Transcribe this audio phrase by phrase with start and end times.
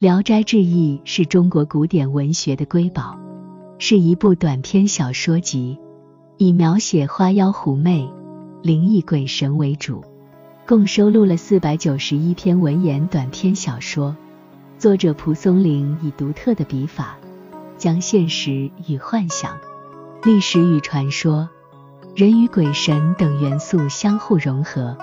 [0.00, 3.18] 聊斋志异》是中国古典文学的瑰宝，
[3.78, 5.78] 是一部短篇小说集，
[6.38, 8.10] 以描写花妖狐媚、
[8.62, 10.02] 灵异鬼神为主，
[10.66, 14.16] 共收录了四百九十一篇文言短篇小说。
[14.78, 17.18] 作者蒲松龄以独特的笔法，
[17.76, 19.58] 将现实与幻想、
[20.24, 21.46] 历史与传说、
[22.16, 24.96] 人与鬼神等元素相互融合。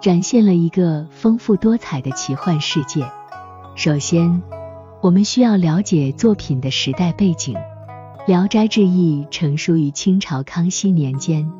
[0.00, 3.08] 展现了一个丰富多彩的奇幻世界。
[3.74, 4.42] 首先，
[5.00, 7.54] 我们需要了解作品的时代背景。
[8.26, 11.50] 《聊斋志异》成书于清朝康熙年间，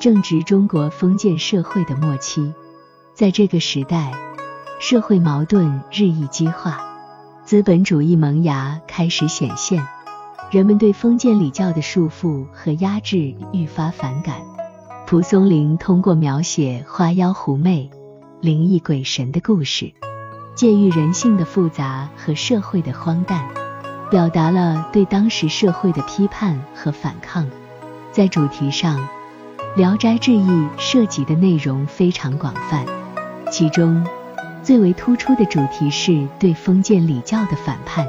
[0.00, 2.52] 正值中国封建社会的末期。
[3.14, 4.12] 在这个时代，
[4.80, 6.80] 社会矛盾日益激化，
[7.44, 9.86] 资本主义萌芽开始显现，
[10.50, 14.40] 人们对封建礼教的束缚和压制愈发反感。
[15.06, 17.90] 蒲松龄通过描写花妖狐媚、
[18.40, 19.92] 灵异鬼神的故事，
[20.60, 23.48] 借喻人性的复杂和社会的荒诞，
[24.10, 27.48] 表达了对当时社会的批判和反抗。
[28.12, 28.98] 在主题上，
[29.74, 32.84] 《聊斋志异》涉及的内容非常广泛，
[33.50, 34.06] 其中
[34.62, 38.06] 最为突出的主题是对封建礼教的反叛。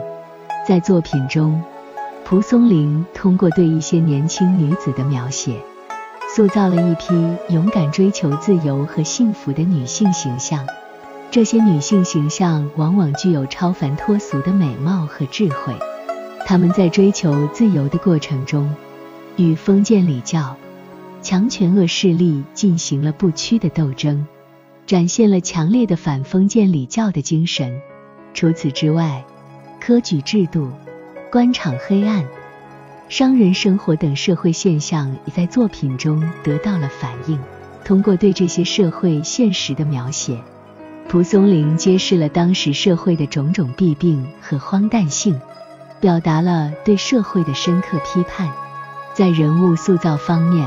[0.68, 1.64] 在作品中，
[2.26, 5.56] 蒲松龄通过对一些年轻女子的描写。
[6.36, 7.14] 塑造了一批
[7.48, 10.68] 勇敢追求自由和幸福的女性形象。
[11.32, 15.74] 这些女性形象往往具有超凡脱俗的美貌和智慧。
[16.46, 18.70] 她们在追求自由的过程中，
[19.38, 20.58] 与封建礼教、
[21.22, 24.28] 强权恶势力进行了不屈的斗争，
[24.86, 27.80] 展现了强烈的反封建礼教的精神。
[28.34, 29.24] 除此之外，
[29.80, 30.70] 科举制度、
[31.32, 32.26] 官场黑暗。
[33.08, 37.40] 商人生活等社会现象也在作品中得到了反映。
[37.86, 40.38] 通过对这些社会现实的描写，
[41.12, 45.38] 蒲松龄揭示了当时社会的种种弊病和荒诞性，
[46.00, 48.50] 表达了对社会的深刻批判。
[49.14, 50.66] 在人物塑造方面，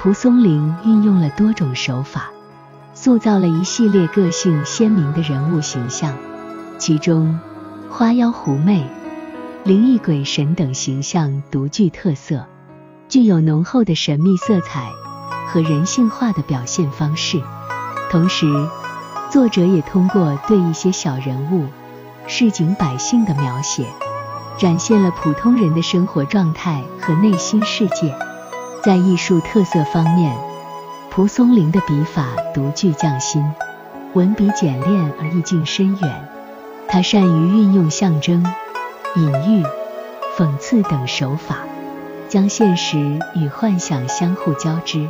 [0.00, 2.32] 蒲松龄运用了多种手法，
[2.92, 6.12] 塑造了一系列个性鲜明的人物形象，
[6.76, 7.38] 其中
[7.88, 8.84] 花妖狐媚。
[9.62, 12.44] 灵异鬼神等形象独具特色，
[13.08, 14.90] 具有浓厚的神秘色彩
[15.46, 17.40] 和人性化的表现方式。
[18.10, 18.46] 同时，
[19.32, 21.66] 作者也通过对一些小人物、
[22.26, 23.86] 市井百姓的描写，
[24.58, 28.14] 展现了普通人的生活状态和内心世界。
[28.82, 30.36] 在艺术特色方面，
[31.08, 33.42] 蒲松龄的笔法独具匠心，
[34.12, 36.28] 文笔简练而意境深远。
[36.86, 38.44] 他善于运用象征。
[39.16, 39.64] 隐喻、
[40.36, 41.60] 讽刺等手法，
[42.28, 45.08] 将现实与幻想相互交织，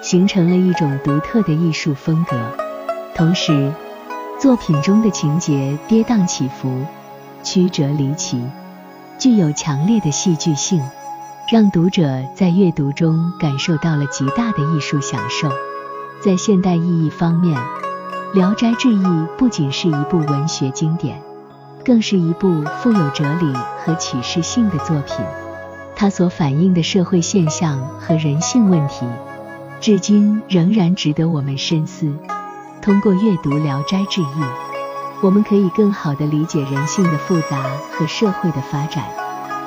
[0.00, 2.67] 形成了一种独特的艺术风格。
[3.18, 3.72] 同时，
[4.38, 6.72] 作品中的情节跌宕起伏、
[7.42, 8.40] 曲折离奇，
[9.18, 10.80] 具有强烈的戏剧性，
[11.50, 15.50] 让读者在阅读中感受到了极大的艺术享受。
[16.22, 17.60] 在现代意义方面，
[18.34, 19.04] 《聊斋志异》
[19.36, 21.20] 不仅是一部文学经典。
[21.84, 23.52] 更是一部富有哲理
[23.84, 25.16] 和启示性的作品，
[25.96, 29.04] 它所反映的社会现象和人性问题，
[29.80, 32.12] 至今仍然值得我们深思。
[32.88, 34.24] 通过阅读《聊斋志异》，
[35.20, 37.62] 我们可以更好地理解人性的复杂
[37.92, 39.04] 和社会的发展，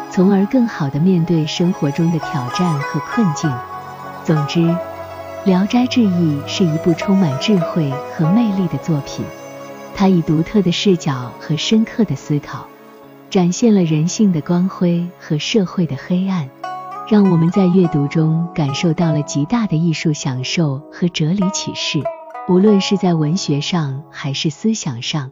[0.09, 3.47] 从而更好地面对生活中的挑战和困境。
[4.23, 4.59] 总之，
[5.43, 9.23] 《聊斋志异》是一部充满智慧和魅力的作品。
[9.93, 12.65] 它以独特的视角和深刻的思考，
[13.29, 16.49] 展现了人性的光辉和社会的黑暗，
[17.07, 22.01] 让我们在阅读中感受到了极大的艺术享受和哲理启示。
[22.49, 25.31] 无论是在文学上还是思想上，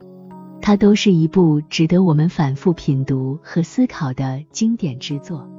[0.62, 5.59] 它都是一部值得我们反复品读和思考的经典之作。